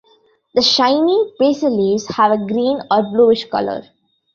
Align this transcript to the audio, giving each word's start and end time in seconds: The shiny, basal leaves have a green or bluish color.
The 0.55 0.63
shiny, 0.63 1.31
basal 1.37 1.77
leaves 1.77 2.07
have 2.07 2.31
a 2.31 2.43
green 2.47 2.81
or 2.89 3.03
bluish 3.11 3.45
color. 3.47 3.83